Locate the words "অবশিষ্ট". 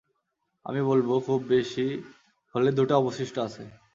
2.97-3.35